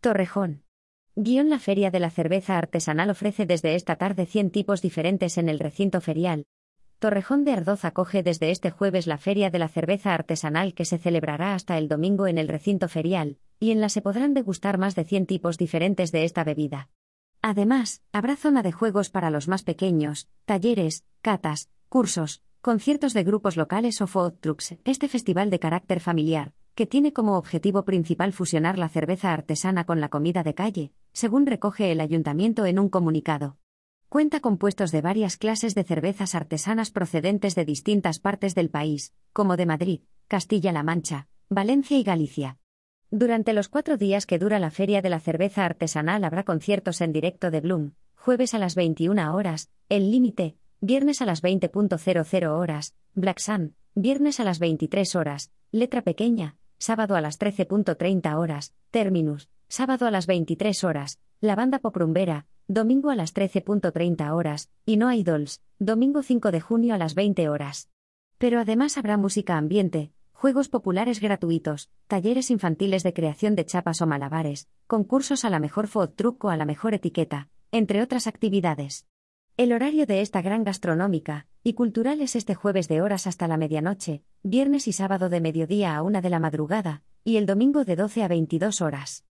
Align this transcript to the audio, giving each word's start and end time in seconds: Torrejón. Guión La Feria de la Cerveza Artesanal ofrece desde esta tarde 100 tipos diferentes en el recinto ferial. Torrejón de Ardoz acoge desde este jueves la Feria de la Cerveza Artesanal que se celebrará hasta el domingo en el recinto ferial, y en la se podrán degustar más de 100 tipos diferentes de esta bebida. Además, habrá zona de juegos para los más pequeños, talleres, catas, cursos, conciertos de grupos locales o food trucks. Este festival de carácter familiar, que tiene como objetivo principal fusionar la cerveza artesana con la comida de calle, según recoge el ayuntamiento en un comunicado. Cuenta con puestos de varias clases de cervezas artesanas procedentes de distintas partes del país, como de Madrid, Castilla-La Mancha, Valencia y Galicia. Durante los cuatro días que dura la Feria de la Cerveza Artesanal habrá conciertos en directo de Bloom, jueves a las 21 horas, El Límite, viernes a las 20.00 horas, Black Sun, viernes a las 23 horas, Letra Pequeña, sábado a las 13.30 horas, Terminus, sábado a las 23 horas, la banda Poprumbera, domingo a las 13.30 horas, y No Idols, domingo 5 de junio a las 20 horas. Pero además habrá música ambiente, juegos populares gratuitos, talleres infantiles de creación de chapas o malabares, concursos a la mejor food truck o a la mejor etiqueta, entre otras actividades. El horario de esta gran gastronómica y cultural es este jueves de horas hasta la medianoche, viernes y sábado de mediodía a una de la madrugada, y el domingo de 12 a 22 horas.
Torrejón. 0.00 0.62
Guión 1.14 1.50
La 1.50 1.58
Feria 1.58 1.90
de 1.90 2.00
la 2.00 2.08
Cerveza 2.08 2.56
Artesanal 2.56 3.10
ofrece 3.10 3.44
desde 3.44 3.74
esta 3.74 3.96
tarde 3.96 4.24
100 4.24 4.50
tipos 4.50 4.80
diferentes 4.80 5.36
en 5.36 5.50
el 5.50 5.58
recinto 5.58 6.00
ferial. 6.00 6.46
Torrejón 6.98 7.44
de 7.44 7.52
Ardoz 7.52 7.84
acoge 7.84 8.22
desde 8.22 8.50
este 8.50 8.70
jueves 8.70 9.06
la 9.06 9.18
Feria 9.18 9.50
de 9.50 9.58
la 9.58 9.68
Cerveza 9.68 10.14
Artesanal 10.14 10.72
que 10.72 10.86
se 10.86 10.96
celebrará 10.96 11.54
hasta 11.54 11.76
el 11.76 11.86
domingo 11.86 12.26
en 12.26 12.38
el 12.38 12.48
recinto 12.48 12.88
ferial, 12.88 13.36
y 13.58 13.72
en 13.72 13.82
la 13.82 13.90
se 13.90 14.00
podrán 14.00 14.32
degustar 14.32 14.78
más 14.78 14.94
de 14.94 15.04
100 15.04 15.26
tipos 15.26 15.58
diferentes 15.58 16.12
de 16.12 16.24
esta 16.24 16.44
bebida. 16.44 16.88
Además, 17.42 18.02
habrá 18.10 18.36
zona 18.36 18.62
de 18.62 18.72
juegos 18.72 19.10
para 19.10 19.28
los 19.28 19.48
más 19.48 19.64
pequeños, 19.64 20.28
talleres, 20.46 21.04
catas, 21.20 21.68
cursos, 21.90 22.42
conciertos 22.62 23.12
de 23.12 23.24
grupos 23.24 23.58
locales 23.58 24.00
o 24.00 24.06
food 24.06 24.32
trucks. 24.40 24.76
Este 24.84 25.08
festival 25.08 25.50
de 25.50 25.58
carácter 25.58 26.00
familiar, 26.00 26.54
que 26.80 26.86
tiene 26.86 27.12
como 27.12 27.36
objetivo 27.36 27.84
principal 27.84 28.32
fusionar 28.32 28.78
la 28.78 28.88
cerveza 28.88 29.34
artesana 29.34 29.84
con 29.84 30.00
la 30.00 30.08
comida 30.08 30.42
de 30.42 30.54
calle, 30.54 30.92
según 31.12 31.44
recoge 31.44 31.92
el 31.92 32.00
ayuntamiento 32.00 32.64
en 32.64 32.78
un 32.78 32.88
comunicado. 32.88 33.58
Cuenta 34.08 34.40
con 34.40 34.56
puestos 34.56 34.90
de 34.90 35.02
varias 35.02 35.36
clases 35.36 35.74
de 35.74 35.84
cervezas 35.84 36.34
artesanas 36.34 36.90
procedentes 36.90 37.54
de 37.54 37.66
distintas 37.66 38.18
partes 38.18 38.54
del 38.54 38.70
país, 38.70 39.12
como 39.34 39.58
de 39.58 39.66
Madrid, 39.66 40.00
Castilla-La 40.26 40.82
Mancha, 40.82 41.28
Valencia 41.50 41.98
y 41.98 42.02
Galicia. 42.02 42.56
Durante 43.10 43.52
los 43.52 43.68
cuatro 43.68 43.98
días 43.98 44.24
que 44.24 44.38
dura 44.38 44.58
la 44.58 44.70
Feria 44.70 45.02
de 45.02 45.10
la 45.10 45.20
Cerveza 45.20 45.66
Artesanal 45.66 46.24
habrá 46.24 46.44
conciertos 46.44 47.02
en 47.02 47.12
directo 47.12 47.50
de 47.50 47.60
Bloom, 47.60 47.92
jueves 48.16 48.54
a 48.54 48.58
las 48.58 48.74
21 48.74 49.34
horas, 49.34 49.68
El 49.90 50.10
Límite, 50.10 50.56
viernes 50.80 51.20
a 51.20 51.26
las 51.26 51.42
20.00 51.42 52.48
horas, 52.48 52.94
Black 53.12 53.38
Sun, 53.38 53.74
viernes 53.94 54.40
a 54.40 54.44
las 54.44 54.58
23 54.58 55.14
horas, 55.14 55.52
Letra 55.72 56.00
Pequeña, 56.00 56.56
sábado 56.80 57.14
a 57.14 57.20
las 57.20 57.38
13.30 57.38 58.36
horas, 58.38 58.74
Terminus, 58.90 59.50
sábado 59.68 60.06
a 60.06 60.10
las 60.10 60.26
23 60.26 60.82
horas, 60.82 61.20
la 61.40 61.54
banda 61.54 61.78
Poprumbera, 61.78 62.46
domingo 62.68 63.10
a 63.10 63.16
las 63.16 63.34
13.30 63.34 64.30
horas, 64.32 64.70
y 64.86 64.96
No 64.96 65.12
Idols, 65.12 65.60
domingo 65.78 66.22
5 66.22 66.50
de 66.50 66.60
junio 66.60 66.94
a 66.94 66.98
las 66.98 67.14
20 67.14 67.50
horas. 67.50 67.90
Pero 68.38 68.58
además 68.58 68.96
habrá 68.96 69.18
música 69.18 69.58
ambiente, 69.58 70.10
juegos 70.32 70.70
populares 70.70 71.20
gratuitos, 71.20 71.90
talleres 72.06 72.50
infantiles 72.50 73.02
de 73.02 73.12
creación 73.12 73.56
de 73.56 73.66
chapas 73.66 74.00
o 74.00 74.06
malabares, 74.06 74.66
concursos 74.86 75.44
a 75.44 75.50
la 75.50 75.60
mejor 75.60 75.86
food 75.86 76.14
truck 76.16 76.42
o 76.44 76.48
a 76.48 76.56
la 76.56 76.64
mejor 76.64 76.94
etiqueta, 76.94 77.50
entre 77.72 78.00
otras 78.00 78.26
actividades. 78.26 79.06
El 79.60 79.74
horario 79.74 80.06
de 80.06 80.22
esta 80.22 80.40
gran 80.40 80.64
gastronómica 80.64 81.46
y 81.62 81.74
cultural 81.74 82.22
es 82.22 82.34
este 82.34 82.54
jueves 82.54 82.88
de 82.88 83.02
horas 83.02 83.26
hasta 83.26 83.46
la 83.46 83.58
medianoche, 83.58 84.22
viernes 84.42 84.88
y 84.88 84.94
sábado 84.94 85.28
de 85.28 85.42
mediodía 85.42 85.94
a 85.94 86.02
una 86.02 86.22
de 86.22 86.30
la 86.30 86.38
madrugada, 86.38 87.02
y 87.24 87.36
el 87.36 87.44
domingo 87.44 87.84
de 87.84 87.94
12 87.94 88.22
a 88.22 88.28
22 88.28 88.80
horas. 88.80 89.26